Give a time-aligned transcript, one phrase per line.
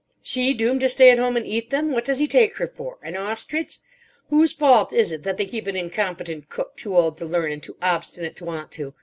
[0.23, 1.91] She, doomed to stay at home and eat them.
[1.91, 2.97] What does he take her for?
[3.03, 3.77] An ostrich?
[4.31, 7.61] Whose fault is it that they keep an incompetent cook too old to learn and
[7.61, 8.95] too obstinate to want to?